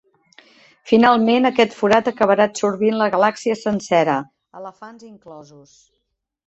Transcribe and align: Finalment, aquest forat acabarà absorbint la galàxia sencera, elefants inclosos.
Finalment, 0.91 1.45
aquest 1.49 1.75
forat 1.81 2.09
acabarà 2.13 2.49
absorbint 2.51 2.99
la 3.03 3.11
galàxia 3.17 3.59
sencera, 3.63 4.19
elefants 4.63 5.09
inclosos. 5.15 5.81